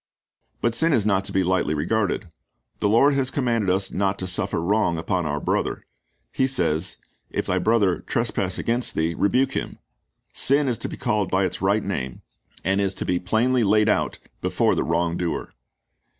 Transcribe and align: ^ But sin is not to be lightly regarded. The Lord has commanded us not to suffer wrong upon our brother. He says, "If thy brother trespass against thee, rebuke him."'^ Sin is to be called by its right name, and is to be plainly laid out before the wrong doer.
^ 0.57 0.61
But 0.61 0.73
sin 0.73 0.93
is 0.93 1.05
not 1.05 1.25
to 1.25 1.31
be 1.31 1.43
lightly 1.43 1.75
regarded. 1.75 2.25
The 2.79 2.89
Lord 2.89 3.13
has 3.13 3.29
commanded 3.29 3.69
us 3.69 3.91
not 3.91 4.17
to 4.17 4.25
suffer 4.25 4.59
wrong 4.59 4.97
upon 4.97 5.27
our 5.27 5.39
brother. 5.39 5.83
He 6.31 6.47
says, 6.47 6.97
"If 7.29 7.45
thy 7.45 7.59
brother 7.59 7.99
trespass 7.99 8.57
against 8.57 8.95
thee, 8.95 9.13
rebuke 9.13 9.51
him."'^ 9.51 9.77
Sin 10.35 10.67
is 10.67 10.79
to 10.79 10.89
be 10.89 10.97
called 10.97 11.29
by 11.29 11.45
its 11.45 11.61
right 11.61 11.83
name, 11.83 12.23
and 12.65 12.81
is 12.81 12.95
to 12.95 13.05
be 13.05 13.19
plainly 13.19 13.63
laid 13.63 13.89
out 13.89 14.17
before 14.41 14.73
the 14.73 14.83
wrong 14.83 15.17
doer. 15.17 15.53